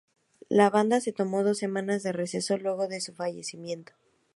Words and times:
La 0.49 0.71
banda 0.71 0.99
se 0.99 1.11
tomó 1.13 1.43
dos 1.43 1.59
semanas 1.59 2.01
de 2.01 2.11
receso 2.11 2.57
luego 2.57 2.87
de 2.87 3.01
su 3.01 3.13
fallecimiento. 3.13 3.93